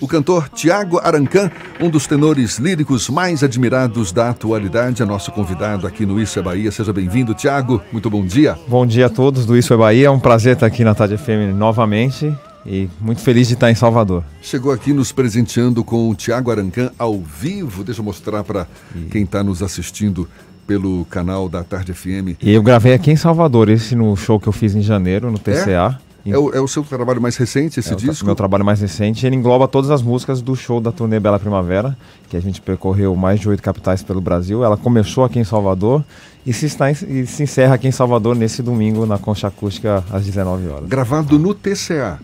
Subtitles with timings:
[0.00, 1.50] o cantor Tiago Arancan,
[1.80, 6.42] um dos tenores líricos mais admirados da atualidade, é nosso convidado aqui no Isso é
[6.42, 6.72] Bahia.
[6.72, 7.82] Seja bem-vindo, Tiago.
[7.92, 8.58] Muito bom dia.
[8.66, 10.06] Bom dia a todos do Isso é Bahia.
[10.06, 12.34] É um prazer estar aqui na Tarde FM novamente
[12.64, 14.24] e muito feliz de estar em Salvador.
[14.40, 17.84] Chegou aqui nos presenteando com o Tiago Arancan ao vivo.
[17.84, 18.66] Deixa eu mostrar para
[19.10, 20.28] quem está nos assistindo
[20.66, 22.38] pelo canal da Tarde FM.
[22.40, 25.38] E eu gravei aqui em Salvador, esse no show que eu fiz em janeiro, no
[25.38, 25.98] TCA.
[26.06, 28.24] É, é, o, é o, seu trabalho mais recente, esse é disco?
[28.24, 29.26] O meu trabalho mais recente.
[29.26, 31.96] Ele engloba todas as músicas do show da turnê Bela Primavera,
[32.28, 34.62] que a gente percorreu mais de oito capitais pelo Brasil.
[34.64, 36.04] Ela começou aqui em Salvador
[36.44, 40.24] e se, está, e se encerra aqui em Salvador nesse domingo, na Concha Acústica, às
[40.24, 40.88] 19 horas.
[40.88, 42.18] Gravado no TCA?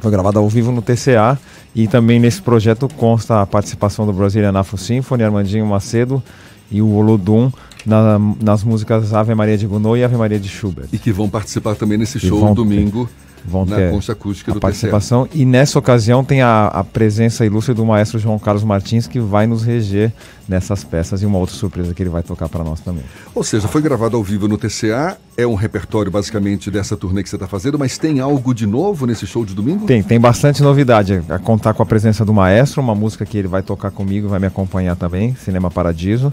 [0.00, 1.38] Foi gravado ao vivo no TCA
[1.74, 6.22] e também nesse projeto consta a participação do Brazilian Afro Symphony, Armandinho Macedo
[6.70, 7.52] e o Olodum
[7.84, 10.88] na, nas músicas Ave Maria de Gounod e Ave Maria de Schubert.
[10.92, 13.08] E que vão participar também nesse show vão, domingo
[13.44, 15.28] vão na concha acústica do participação.
[15.32, 19.46] E nessa ocasião tem a, a, presença ilustre do maestro João Carlos Martins, que vai
[19.46, 20.12] nos reger
[20.48, 23.04] nessas peças e uma outra surpresa que ele vai tocar para nós também.
[23.34, 27.28] Ou seja, foi gravado ao vivo no TCA, é um repertório basicamente dessa turnê que
[27.28, 29.86] você está fazendo, mas tem algo de novo nesse show de domingo?
[29.86, 31.22] Tem, tem bastante novidade.
[31.28, 34.38] A contar com a presença do maestro, uma música que ele vai tocar comigo, vai
[34.38, 36.32] me acompanhar também, Cinema Paradiso.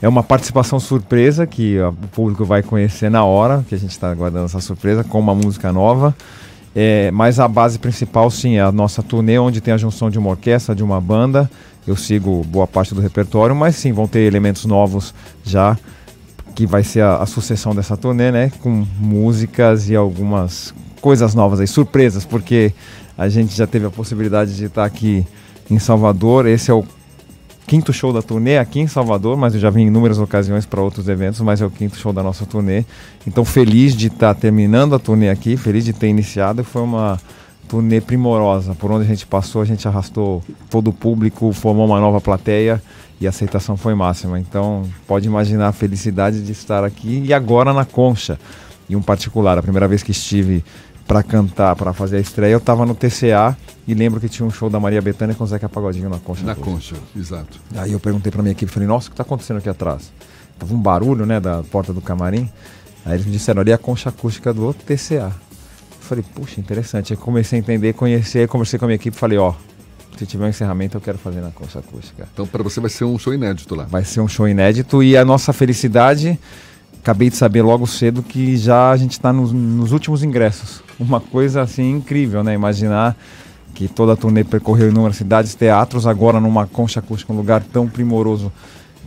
[0.00, 4.10] É uma participação surpresa que o público vai conhecer na hora, que a gente está
[4.10, 6.14] aguardando essa surpresa, com uma música nova.
[6.74, 10.18] É, mas a base principal, sim, é a nossa turnê, onde tem a junção de
[10.18, 11.50] uma orquestra, de uma banda.
[11.84, 15.76] Eu sigo boa parte do repertório, mas sim, vão ter elementos novos já,
[16.54, 18.52] que vai ser a, a sucessão dessa turnê, né?
[18.60, 22.72] Com músicas e algumas coisas novas aí, surpresas, porque
[23.16, 25.26] a gente já teve a possibilidade de estar aqui
[25.68, 26.46] em Salvador.
[26.46, 26.84] Esse é o
[27.68, 30.80] quinto show da turnê aqui em Salvador, mas eu já vim em inúmeras ocasiões para
[30.80, 32.82] outros eventos, mas é o quinto show da nossa turnê.
[33.26, 36.64] Então feliz de estar tá terminando a turnê aqui, feliz de ter iniciado.
[36.64, 37.20] Foi uma
[37.68, 38.74] turnê primorosa.
[38.74, 42.82] Por onde a gente passou, a gente arrastou todo o público, formou uma nova plateia
[43.20, 44.40] e a aceitação foi máxima.
[44.40, 48.40] Então pode imaginar a felicidade de estar aqui e agora na Concha.
[48.88, 50.64] E um particular, a primeira vez que estive
[51.06, 53.56] para cantar, para fazer a estreia, eu estava no TCA
[53.86, 56.44] e lembro que tinha um show da Maria Bethânia com o Zeca Pagodinho na Concha.
[56.44, 57.58] Na Concha, exato.
[57.76, 60.12] Aí eu perguntei para minha equipe, falei, nossa, o que está acontecendo aqui atrás?
[60.58, 62.50] Tava um barulho, né, da porta do camarim.
[63.06, 65.32] Aí eles me disseram, ali é a concha acústica do TCA.
[65.32, 67.14] Eu falei, puxa, interessante.
[67.14, 69.54] Aí comecei a entender, conhecer, conversei com a minha equipe, falei, ó,
[70.18, 72.28] se tiver um encerramento eu quero fazer na concha acústica.
[72.32, 73.84] Então para você vai ser um show inédito lá.
[73.84, 76.38] Vai ser um show inédito e a nossa felicidade
[77.00, 80.82] acabei de saber logo cedo que já a gente está nos, nos, últimos ingressos.
[80.98, 82.54] Uma coisa assim incrível, né?
[82.54, 83.16] Imaginar
[83.74, 87.88] que toda a turnê percorreu inúmeras cidades, teatros, agora numa concha acústica, um lugar tão
[87.88, 88.52] primoroso,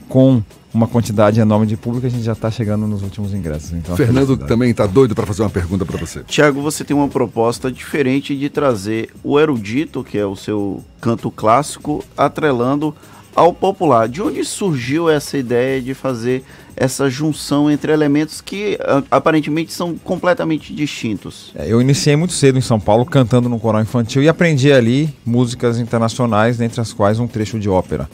[0.08, 0.42] com
[0.74, 3.74] uma quantidade enorme de público, a gente já está chegando nos últimos ingressos.
[3.74, 6.24] Então, Fernando também está doido para fazer uma pergunta para você.
[6.24, 11.30] Tiago, você tem uma proposta diferente de trazer o erudito, que é o seu canto
[11.30, 12.96] clássico, atrelando
[13.36, 14.08] ao popular.
[14.08, 16.44] De onde surgiu essa ideia de fazer
[16.76, 18.78] essa junção entre elementos que
[19.10, 21.52] aparentemente são completamente distintos?
[21.56, 25.14] É, eu iniciei muito cedo em São Paulo cantando no coral infantil e aprendi ali
[25.26, 28.10] músicas internacionais, dentre as quais um trecho de ópera.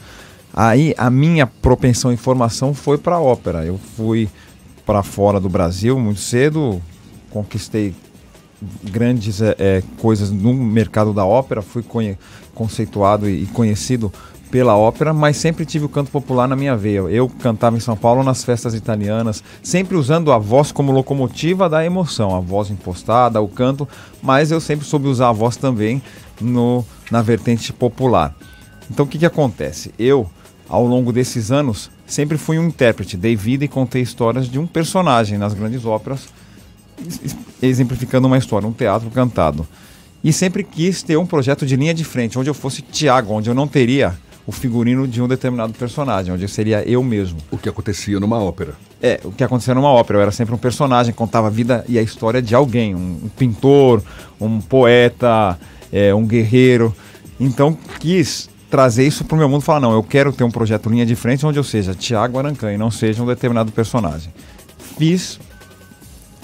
[0.52, 3.64] Aí a minha propensão em formação foi para ópera.
[3.64, 4.28] Eu fui
[4.84, 6.80] para fora do Brasil muito cedo,
[7.30, 7.94] conquistei
[8.82, 11.84] grandes é, coisas no mercado da ópera, fui
[12.54, 14.12] conceituado e conhecido
[14.50, 17.00] pela ópera, mas sempre tive o canto popular na minha veia.
[17.00, 21.84] Eu cantava em São Paulo nas festas italianas, sempre usando a voz como locomotiva da
[21.84, 23.86] emoção, a voz impostada, o canto,
[24.22, 26.02] mas eu sempre soube usar a voz também
[26.40, 28.34] no, na vertente popular.
[28.90, 29.92] Então o que, que acontece?
[29.98, 30.28] Eu,
[30.68, 34.66] ao longo desses anos, sempre fui um intérprete, dei vida e contei histórias de um
[34.66, 36.28] personagem nas grandes óperas,
[37.62, 39.66] exemplificando uma história, um teatro cantado.
[40.24, 43.48] E sempre quis ter um projeto de linha de frente, onde eu fosse Tiago, onde
[43.48, 44.16] eu não teria
[44.48, 47.36] o figurino de um determinado personagem, onde seria eu mesmo.
[47.50, 48.72] O que acontecia numa ópera.
[49.02, 50.20] É, o que acontecia numa ópera.
[50.20, 53.28] Eu era sempre um personagem, contava a vida e a história de alguém, um, um
[53.28, 54.02] pintor,
[54.40, 55.58] um poeta,
[55.92, 56.96] é, um guerreiro.
[57.38, 60.50] Então quis trazer isso para o meu mundo e falar, não, eu quero ter um
[60.50, 64.32] projeto linha de frente onde eu seja Tiago Arancan e não seja um determinado personagem.
[64.96, 65.38] Fiz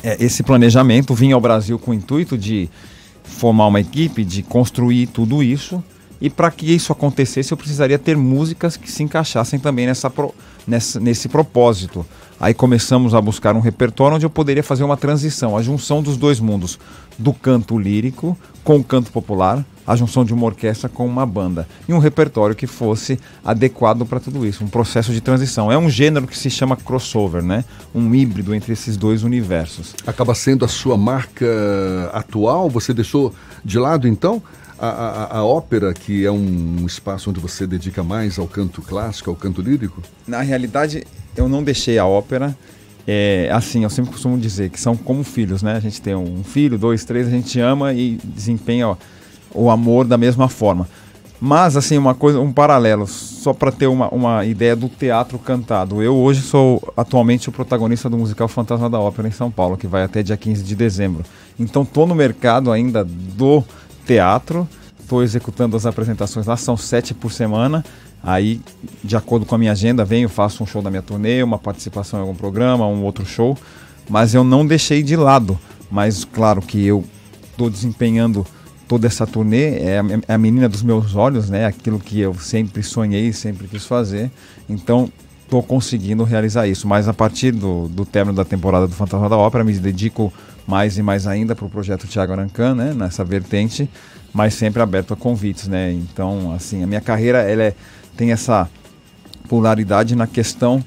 [0.03, 2.69] é, esse planejamento, vim ao Brasil com o intuito de
[3.23, 5.83] formar uma equipe, de construir tudo isso
[6.21, 10.35] e para que isso acontecesse, eu precisaria ter músicas que se encaixassem também nessa, pro,
[10.67, 12.05] nessa, nesse propósito.
[12.41, 16.17] Aí começamos a buscar um repertório onde eu poderia fazer uma transição, a junção dos
[16.17, 16.79] dois mundos,
[17.19, 21.69] do canto lírico com o canto popular, a junção de uma orquestra com uma banda
[21.87, 25.71] e um repertório que fosse adequado para tudo isso, um processo de transição.
[25.71, 27.65] É um gênero que se chama crossover, né?
[27.95, 29.95] Um híbrido entre esses dois universos.
[30.07, 31.47] Acaba sendo a sua marca
[32.13, 32.71] atual?
[32.71, 33.35] Você deixou
[33.65, 34.43] de lado então
[34.79, 39.31] A, a, a, ópera, que é um espaço onde você dedica mais ao canto clássico,
[39.31, 40.03] ao canto lírico?
[40.27, 41.05] Na realidade,
[41.37, 42.57] eu não deixei a ópera.
[43.07, 45.75] É, assim, eu sempre costumo dizer que são como filhos, né?
[45.75, 48.97] A gente tem um filho, dois, três, a gente ama e desempenha
[49.53, 50.89] o amor da mesma forma.
[51.41, 56.03] Mas, assim, uma coisa, um paralelo, só para ter uma, uma ideia do teatro cantado.
[56.03, 59.87] Eu hoje sou atualmente o protagonista do musical Fantasma da Ópera em São Paulo, que
[59.87, 61.23] vai até dia 15 de dezembro.
[61.59, 63.63] Então, estou no mercado ainda do
[64.07, 64.69] teatro,
[65.01, 67.85] estou executando as apresentações lá, são sete por semana.
[68.23, 68.61] Aí,
[69.03, 72.19] de acordo com a minha agenda, venho, faço um show da minha turnê, uma participação
[72.19, 73.57] em algum programa, um outro show.
[74.09, 75.59] Mas eu não deixei de lado.
[75.91, 77.05] Mas, claro que eu
[77.51, 78.47] estou desempenhando
[78.89, 81.67] toda essa turnê é a, é a, menina dos meus olhos, né?
[81.67, 84.31] Aquilo que eu sempre sonhei, sempre quis fazer.
[84.69, 85.11] Então,
[85.43, 86.89] estou conseguindo realizar isso.
[86.89, 90.33] Mas a partir do, do término da temporada do Fantasma da Ópera, me dedico
[90.67, 92.95] mais e mais ainda para o projeto Tiago Arancan, né?
[92.95, 93.89] Nessa vertente,
[94.33, 95.93] mas sempre aberto a convites, né?
[95.93, 97.75] Então, assim, a minha carreira ela é,
[98.17, 98.69] tem essa
[99.49, 100.83] polaridade na questão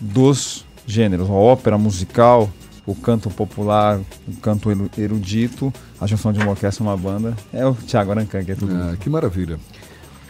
[0.00, 2.50] dos gêneros, a ópera musical,
[2.86, 7.36] o canto popular, o canto erudito, a junção de uma orquestra e uma banda.
[7.52, 8.74] É o Tiago Arancan, que é tudo.
[8.74, 9.58] Ah, que maravilha.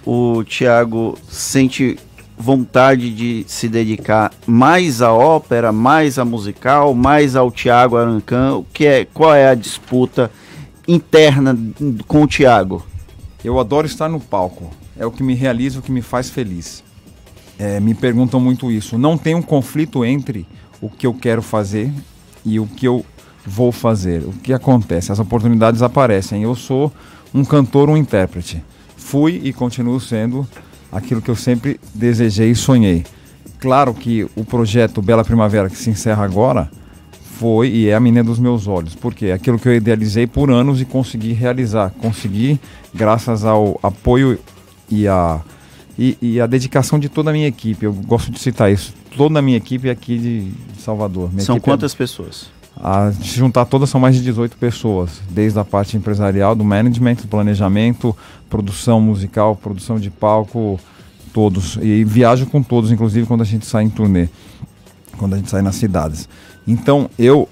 [0.05, 1.99] O Tiago sente
[2.41, 8.57] vontade de se dedicar mais à ópera, mais à musical, mais ao Tiago Arancan?
[8.57, 10.31] O que é, qual é a disputa
[10.89, 11.57] interna
[12.09, 12.85] com o Tiago?
[13.45, 14.71] Eu adoro estar no palco.
[14.99, 16.83] É o que me realiza, o que me faz feliz.
[17.59, 18.97] É, me perguntam muito isso.
[18.97, 20.47] Não tem um conflito entre
[20.81, 21.93] o que eu quero fazer
[22.45, 23.05] e o que eu
[23.45, 24.23] vou fazer.
[24.23, 25.13] O que acontece?
[25.13, 26.43] As oportunidades aparecem.
[26.43, 26.91] Eu sou
[27.35, 28.65] um cantor, um intérprete.
[28.97, 30.47] Fui e continuo sendo
[30.91, 33.05] aquilo que eu sempre desejei e sonhei.
[33.59, 36.71] Claro que o projeto Bela Primavera, que se encerra agora,
[37.39, 38.95] foi e é a menina dos meus olhos.
[38.95, 41.91] Porque é aquilo que eu idealizei por anos e consegui realizar.
[42.01, 42.59] Consegui,
[42.95, 44.39] graças ao apoio
[44.91, 45.41] e a,
[45.99, 47.85] e, e a dedicação de toda a minha equipe.
[47.85, 51.31] Eu gosto de citar isso toda a minha equipe aqui de Salvador.
[51.31, 52.51] Minha são é quantas é, pessoas?
[52.83, 57.17] A, se juntar todas são mais de 18 pessoas, desde a parte empresarial, do management,
[57.17, 58.17] do planejamento,
[58.49, 60.81] produção musical, produção de palco,
[61.33, 61.79] todos.
[61.83, 64.29] E viajo com todos, inclusive quando a gente sai em turnê,
[65.19, 66.29] quando a gente sai nas cidades.
[66.67, 67.49] Então, eu,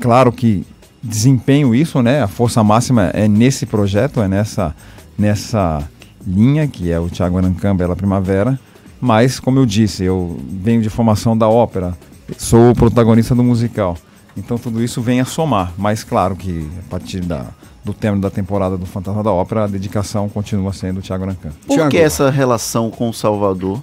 [0.00, 0.66] claro que
[1.02, 2.22] desempenho isso, né?
[2.22, 4.74] A força máxima é nesse projeto, é nessa,
[5.16, 5.82] nessa
[6.26, 8.58] linha, que é o Thiago Arancã, Bela Primavera
[9.00, 11.96] mas, como eu disse, eu venho de formação da ópera,
[12.36, 13.96] sou o protagonista do musical.
[14.38, 15.72] Então tudo isso vem a somar.
[15.76, 17.46] Mas claro que a partir da,
[17.84, 21.50] do término da temporada do Fantasma da Ópera, a dedicação continua sendo o Thiago Arancan.
[21.66, 23.82] Por Thiago, que essa relação com o Salvador?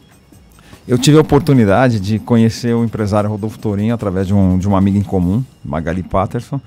[0.88, 4.78] Eu tive a oportunidade de conhecer o empresário Rodolfo Tourinho através de, um, de uma
[4.78, 6.62] amiga em comum, Magali Patterson.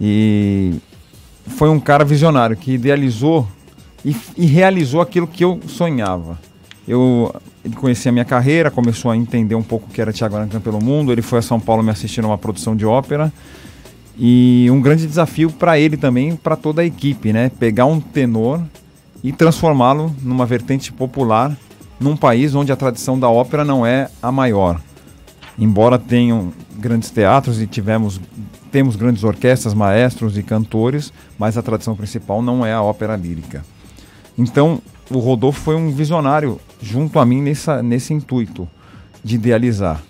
[0.00, 0.76] E
[1.46, 3.46] foi um cara visionário que idealizou
[4.04, 6.38] e, e realizou aquilo que eu sonhava.
[6.90, 7.32] Eu
[7.64, 10.60] ele conhecia a minha carreira, começou a entender um pouco o que era Tiago Arancan
[10.60, 11.12] pelo mundo.
[11.12, 13.32] Ele foi a São Paulo me assistir uma produção de ópera.
[14.18, 17.48] E um grande desafio para ele também, para toda a equipe, né?
[17.60, 18.60] Pegar um tenor
[19.22, 21.56] e transformá-lo numa vertente popular
[22.00, 24.80] num país onde a tradição da ópera não é a maior.
[25.56, 28.20] Embora tenham grandes teatros e tivemos
[28.72, 33.64] temos grandes orquestras, maestros e cantores, mas a tradição principal não é a ópera lírica.
[34.36, 38.68] Então, o Rodolfo foi um visionário junto a mim nessa, nesse intuito
[39.22, 40.00] de idealizar.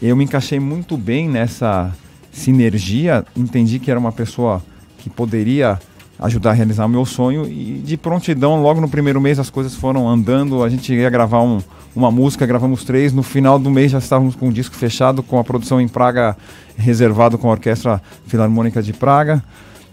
[0.00, 1.92] Eu me encaixei muito bem nessa
[2.30, 4.62] sinergia, entendi que era uma pessoa
[4.98, 5.78] que poderia
[6.18, 9.74] ajudar a realizar o meu sonho e de prontidão, logo no primeiro mês as coisas
[9.74, 11.60] foram andando, a gente ia gravar um,
[11.94, 15.38] uma música, gravamos três, no final do mês já estávamos com o disco fechado, com
[15.38, 16.36] a produção em Praga
[16.76, 19.42] reservado com a Orquestra Filarmônica de Praga.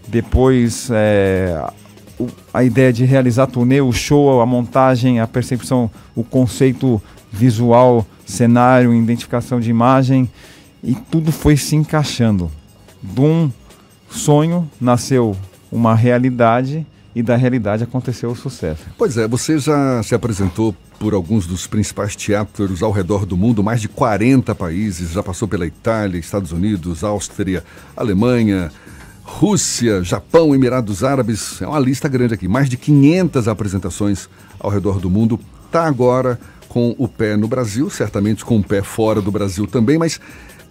[0.08, 1.62] Depois é,
[2.52, 7.00] a ideia de realizar turnê, o show, a montagem, a percepção, o conceito
[7.30, 10.28] visual, cenário, identificação de imagem
[10.82, 12.50] e tudo foi se encaixando.
[13.02, 13.50] De um
[14.10, 15.36] sonho nasceu
[15.70, 18.82] uma realidade e da realidade aconteceu o sucesso.
[18.96, 23.62] Pois é, você já se apresentou por alguns dos principais teatros ao redor do mundo,
[23.62, 27.64] mais de 40 países, já passou pela Itália, Estados Unidos, Áustria,
[27.96, 28.70] Alemanha,
[29.30, 34.98] Rússia, Japão, Emirados Árabes, é uma lista grande aqui, mais de 500 apresentações ao redor
[34.98, 35.40] do mundo.
[35.64, 39.96] Está agora com o pé no Brasil, certamente com o pé fora do Brasil também,
[39.96, 40.20] mas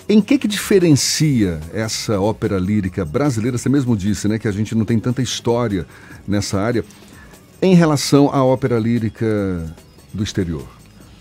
[0.08, 3.58] em que que diferencia essa ópera lírica brasileira?
[3.58, 5.88] Você mesmo disse, né, que a gente não tem tanta história
[6.28, 6.84] nessa área
[7.62, 9.66] em relação à ópera lírica
[10.14, 10.68] do exterior.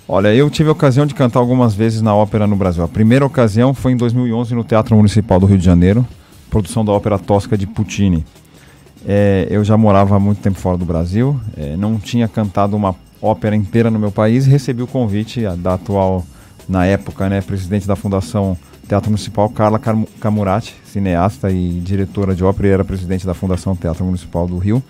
[0.07, 2.83] Olha, eu tive a ocasião de cantar algumas vezes na ópera no Brasil.
[2.83, 6.07] A primeira ocasião foi em 2011 no Teatro Municipal do Rio de Janeiro,
[6.51, 8.25] produção da ópera Tosca de Puccini.
[9.07, 12.95] É, eu já morava há muito tempo fora do Brasil, é, não tinha cantado uma
[13.23, 16.25] ópera inteira no meu país e recebi o convite da atual,
[16.69, 19.81] na época, né, presidente da Fundação Teatro Municipal, Carla
[20.21, 24.83] Camurati, cineasta e diretora de ópera, e era presidente da Fundação Teatro Municipal do Rio.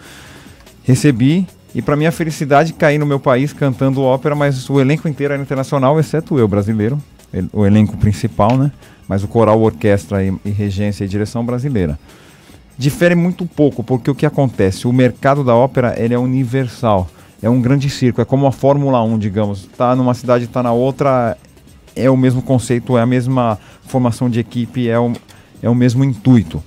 [0.85, 5.35] Recebi e, para minha felicidade, caí no meu país cantando ópera, mas o elenco inteiro
[5.35, 6.99] era internacional, exceto eu, brasileiro,
[7.53, 8.73] o elenco principal, né?
[9.09, 11.99] Mas o coral, orquestra e, e regência e direção brasileira
[12.79, 14.87] difere muito pouco, porque o que acontece?
[14.87, 17.11] O mercado da ópera ele é universal.
[17.43, 19.65] É um grande circo, é como a Fórmula 1, digamos.
[19.65, 21.37] Está numa cidade, está na outra,
[21.95, 25.13] é o mesmo conceito, é a mesma formação de equipe, é o,
[25.61, 26.63] é o mesmo intuito.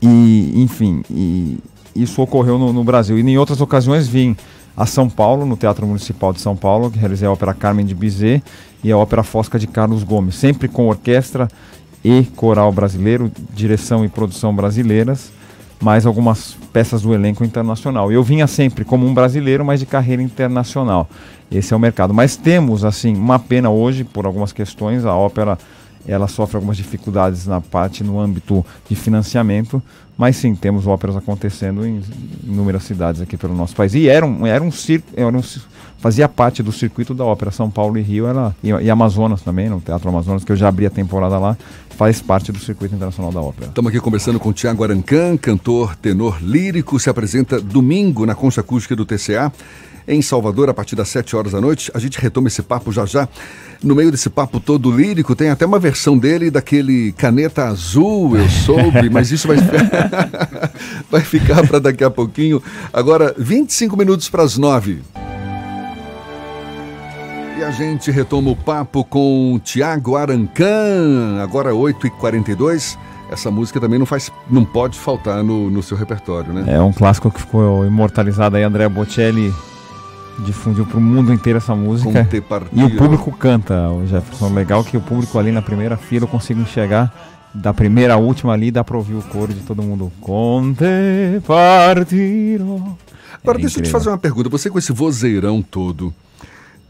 [0.00, 1.58] E, enfim, e
[1.94, 3.18] isso ocorreu no, no Brasil.
[3.18, 4.36] E em outras ocasiões vim
[4.76, 7.94] a São Paulo, no Teatro Municipal de São Paulo, que realizei a ópera Carmen de
[7.94, 8.42] Bizet
[8.82, 11.48] e a ópera Fosca de Carlos Gomes, sempre com orquestra
[12.04, 15.32] e coral brasileiro, direção e produção brasileiras,
[15.80, 18.10] mais algumas peças do elenco internacional.
[18.10, 21.08] Eu vinha sempre como um brasileiro, mas de carreira internacional.
[21.50, 22.14] Esse é o mercado.
[22.14, 25.58] Mas temos, assim, uma pena hoje, por algumas questões, a ópera
[26.06, 29.82] ela sofre algumas dificuldades na parte no âmbito de financiamento,
[30.16, 32.02] mas sim, temos óperas acontecendo em
[32.44, 33.94] inúmeras cidades aqui pelo nosso país.
[33.94, 35.42] E era um, era um circo, era um,
[36.02, 39.68] fazia parte do circuito da ópera São Paulo e Rio, ela, e, e Amazonas também,
[39.68, 41.56] no Teatro Amazonas, que eu já abri a temporada lá,
[41.96, 43.68] faz parte do circuito internacional da ópera.
[43.68, 48.96] Estamos aqui conversando com Tiago Arancan, cantor, tenor lírico, se apresenta domingo na Concha Acústica
[48.96, 49.52] do TCA
[50.08, 51.88] em Salvador, a partir das 7 horas da noite.
[51.94, 53.28] A gente retoma esse papo já já.
[53.80, 58.48] No meio desse papo todo lírico, tem até uma versão dele daquele caneta azul, eu
[58.48, 59.56] soube, mas isso vai,
[61.08, 62.60] vai ficar para daqui a pouquinho.
[62.92, 65.00] Agora, 25 minutos para as 9.
[67.62, 72.98] E a gente retoma o papo com Tiago Arancan, agora 8h42.
[73.30, 76.64] Essa música também não faz, não pode faltar no, no seu repertório, né?
[76.66, 79.54] É um clássico que ficou imortalizado aí, André Bocelli
[80.44, 82.28] difundiu para o mundo inteiro essa música.
[82.72, 84.52] E o público canta, o Jefferson.
[84.52, 87.14] Legal que o público ali na primeira fila eu consigo enxergar
[87.54, 90.10] da primeira à última ali, dá para ouvir o coro de todo mundo.
[90.20, 92.98] Conte partiro.
[93.40, 93.78] Agora, é deixa incrível.
[93.78, 94.48] eu te fazer uma pergunta.
[94.48, 96.12] Você com esse vozeirão todo,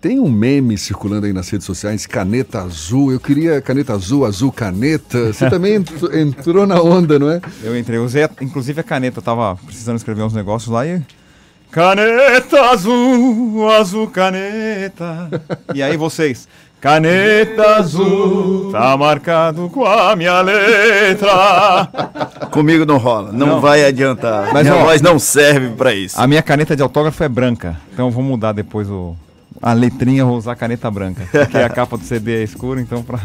[0.02, 3.12] tem um meme circulando aí nas redes sociais, caneta azul.
[3.12, 5.32] Eu queria caneta azul, azul caneta.
[5.32, 5.76] Você também
[6.12, 7.40] entrou na onda, não é?
[7.62, 11.00] Eu entrei, usei inclusive a caneta, eu tava precisando escrever uns negócios lá e
[11.70, 15.30] Caneta azul, azul caneta.
[15.72, 16.48] E aí vocês?
[16.80, 21.88] Caneta azul, tá marcado com a minha letra.
[22.50, 23.60] Comigo não rola, não, não.
[23.60, 24.52] vai adiantar.
[24.52, 26.20] Mas minha ó, voz não serve para isso.
[26.20, 29.16] A minha caneta de autógrafo é branca, então vou mudar depois o,
[29.62, 31.24] a letrinha vou usar caneta branca.
[31.30, 33.18] Porque a capa do CD é escura, então para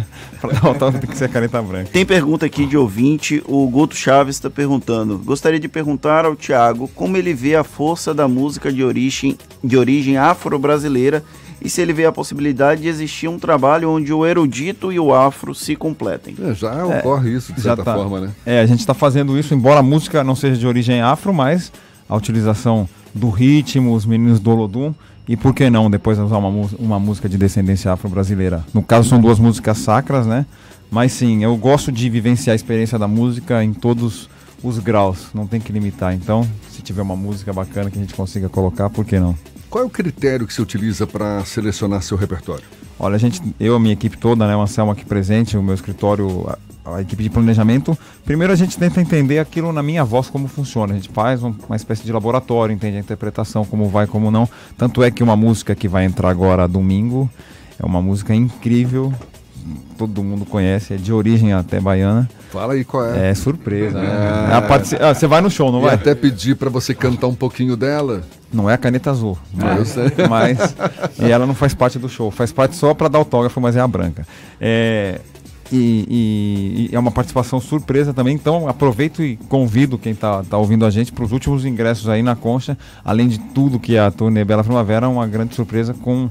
[0.53, 1.89] dar autógrafo tem que ser caneta branca.
[1.91, 5.17] Tem pergunta aqui de ouvinte, o Guto Chaves está perguntando.
[5.17, 9.75] Gostaria de perguntar ao Tiago como ele vê a força da música de origem, de
[9.75, 11.23] origem afro-brasileira
[11.59, 15.11] e se ele vê a possibilidade de existir um trabalho onde o erudito e o
[15.11, 16.35] afro se completem.
[16.39, 18.31] É, já é, ocorre isso, de certa tá, forma, né?
[18.45, 21.71] É, a gente está fazendo isso, embora a música não seja de origem afro, mas
[22.07, 24.93] a utilização do ritmo, os meninos do Olodum,
[25.27, 28.63] e por que não depois usar uma, uma música de descendência afro-brasileira?
[28.73, 30.45] No caso, são duas músicas sacras, né?
[30.89, 34.29] Mas sim, eu gosto de vivenciar a experiência da música em todos
[34.63, 36.13] os graus, não tem que limitar.
[36.13, 39.35] Então, se tiver uma música bacana que a gente consiga colocar, por que não?
[39.69, 42.63] Qual é o critério que você utiliza para selecionar seu repertório?
[42.97, 45.75] Olha, a gente, eu, a minha equipe toda, né, o Anselmo aqui presente, o meu
[45.75, 46.49] escritório,
[46.95, 50.93] a equipe de planejamento, primeiro a gente tenta entender aquilo na minha voz como funciona.
[50.93, 54.47] A gente faz uma espécie de laboratório, entende a interpretação, como vai, como não.
[54.77, 57.29] Tanto é que uma música que vai entrar agora domingo
[57.79, 59.13] é uma música incrível,
[59.97, 62.29] todo mundo conhece, é de origem até baiana.
[62.51, 63.29] Fala aí qual é.
[63.29, 64.57] É surpresa, né?
[64.57, 64.61] É.
[64.61, 64.95] Parte...
[64.95, 65.95] Ah, você vai no show, não e vai?
[65.95, 68.23] até pedir para você cantar um pouquinho dela.
[68.51, 69.37] Não é a caneta azul.
[69.53, 69.95] Mas,
[70.29, 70.75] mas
[71.19, 72.31] e ela não faz parte do show.
[72.31, 74.25] Faz parte só para dar autógrafo, mas é a branca.
[74.59, 75.19] É,
[75.71, 78.35] e, e, e, é uma participação surpresa também.
[78.35, 82.21] Então aproveito e convido quem está tá ouvindo a gente para os últimos ingressos aí
[82.21, 82.77] na Concha.
[83.03, 86.29] Além de tudo que é a turnê Bela Primavera, uma grande surpresa com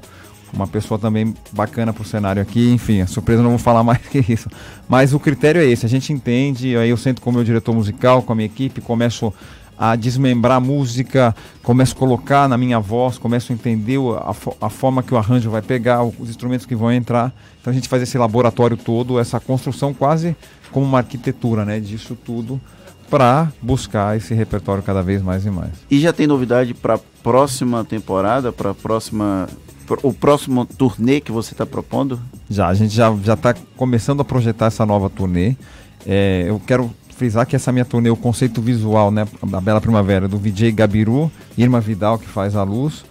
[0.53, 2.71] uma pessoa também bacana para o cenário aqui.
[2.71, 4.49] Enfim, a surpresa não vou falar mais que isso.
[4.89, 6.77] Mas o critério é esse: a gente entende.
[6.77, 9.33] Aí eu sento com o meu diretor musical, com a minha equipe, começo
[9.79, 14.35] a desmembrar a música, começo a colocar na minha voz, começo a entender a,
[14.67, 17.33] a, forma que o arranjo vai pegar, os instrumentos que vão entrar.
[17.61, 20.37] Então a gente faz esse laboratório todo, essa construção quase
[20.71, 22.61] como uma arquitetura, né, disso tudo
[23.09, 25.71] para buscar esse repertório cada vez mais e mais.
[25.91, 29.49] E já tem novidade para a próxima temporada, para próxima
[30.03, 32.21] o próximo turnê que você está propondo?
[32.51, 35.55] Já, a gente já já está começando a projetar essa nova turnê.
[36.05, 40.29] É, eu quero frisar que essa minha turnê, o conceito visual, né, da Bela Primavera,
[40.29, 43.05] do VJ Gabiru, Irma Vidal, que faz a luz,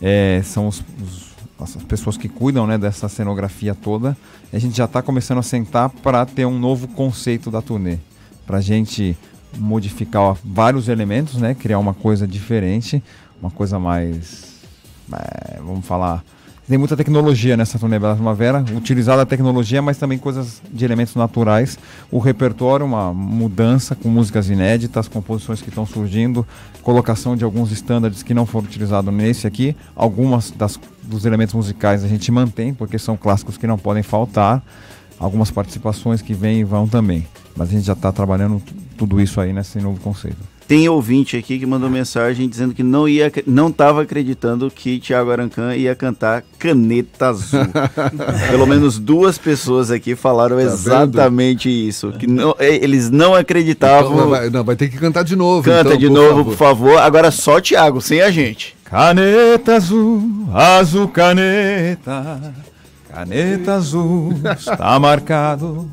[0.00, 4.16] é, são os, os, as pessoas que cuidam né, dessa cenografia toda.
[4.52, 7.98] A gente já está começando a sentar para ter um novo conceito da turnê,
[8.46, 9.16] para a gente
[9.56, 13.02] modificar vários elementos, né, criar uma coisa diferente,
[13.40, 14.60] uma coisa mais,
[15.12, 16.22] é, vamos falar
[16.68, 21.14] tem muita tecnologia nessa turnê Bela Primavera, utilizada a tecnologia, mas também coisas de elementos
[21.14, 21.78] naturais.
[22.10, 26.44] O repertório, uma mudança com músicas inéditas, composições que estão surgindo,
[26.82, 29.76] colocação de alguns estándares que não foram utilizados nesse aqui.
[29.94, 34.60] Algumas das, dos elementos musicais a gente mantém, porque são clássicos que não podem faltar.
[35.20, 37.26] Algumas participações que vêm e vão também.
[37.56, 38.60] Mas a gente já está trabalhando
[38.98, 40.55] tudo isso aí nesse novo conceito.
[40.68, 45.30] Tem ouvinte aqui que mandou mensagem dizendo que não ia, não estava acreditando que Tiago
[45.30, 47.60] Arancan ia cantar Caneta Azul.
[48.50, 51.88] Pelo menos duas pessoas aqui falaram tá exatamente vendo?
[51.88, 54.12] isso, que não, é, eles não acreditavam.
[54.12, 55.62] Então, vai, não, vai ter que cantar de novo.
[55.62, 56.44] Canta então, de por novo, favor.
[56.44, 56.98] por favor.
[56.98, 58.76] Agora só Tiago, sem a gente.
[58.84, 62.54] Caneta azul, azul caneta,
[63.08, 65.88] caneta azul, está marcado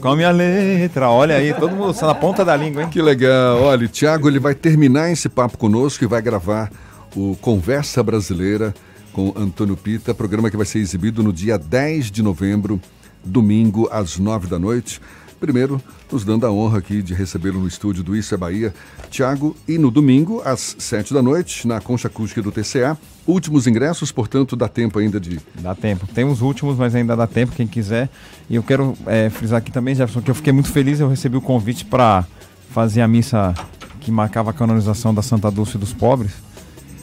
[0.00, 2.88] com a minha letra, olha aí, todo mundo na ponta da língua, hein?
[2.90, 3.62] Que legal.
[3.62, 6.70] Olha, o Thiago ele vai terminar esse papo conosco e vai gravar
[7.16, 8.74] o Conversa Brasileira
[9.12, 12.80] com Antônio Pita, programa que vai ser exibido no dia 10 de novembro,
[13.24, 15.00] domingo, às 9 da noite.
[15.44, 15.78] Primeiro,
[16.10, 18.74] nos dando a honra aqui de recebê-lo no estúdio do Isso é Bahia,
[19.10, 22.96] Tiago, e no domingo, às 7 da noite, na Concha Acústica do TCA.
[23.26, 25.38] Últimos ingressos, portanto, dá tempo ainda de.
[25.60, 26.06] Dá tempo.
[26.06, 28.08] Tem os últimos, mas ainda dá tempo, quem quiser.
[28.48, 31.36] E eu quero é, frisar aqui também, Jefferson, que eu fiquei muito feliz, eu recebi
[31.36, 32.24] o convite para
[32.70, 33.54] fazer a missa
[34.00, 36.32] que marcava a canonização da Santa Dulce dos Pobres.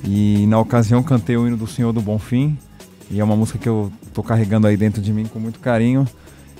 [0.04, 2.58] E na ocasião cantei o hino do Senhor do Bom Fim.
[3.12, 6.08] E é uma música que eu estou carregando aí dentro de mim com muito carinho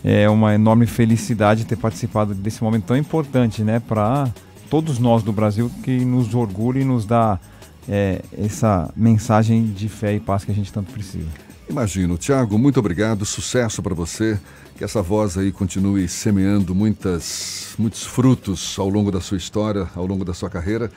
[0.04, 4.30] é uma enorme felicidade ter participado desse momento tão importante, né, para
[4.70, 7.40] todos nós do Brasil que nos orgulha e nos dá
[7.88, 11.28] é, essa mensagem de fé e paz que a gente tanto precisa.
[11.70, 12.18] Imagino.
[12.18, 14.40] Tiago, muito obrigado, sucesso para você,
[14.78, 20.06] que essa voz aí continue semeando muitas, muitos frutos ao longo da sua história, ao
[20.06, 20.92] longo da sua carreira.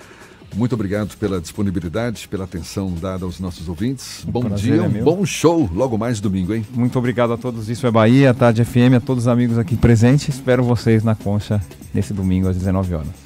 [0.54, 4.24] Muito obrigado pela disponibilidade, pela atenção dada aos nossos ouvintes.
[4.26, 6.64] Bom dia, é um bom show logo mais domingo, hein?
[6.72, 7.68] Muito obrigado a todos.
[7.68, 10.28] Isso é Bahia, Tarde FM, a todos os amigos aqui presentes.
[10.28, 11.60] Espero vocês na Concha
[11.92, 13.23] nesse domingo às 19 horas.